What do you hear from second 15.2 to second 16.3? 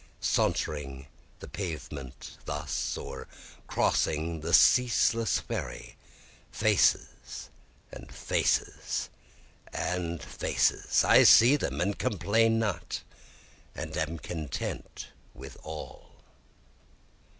with all.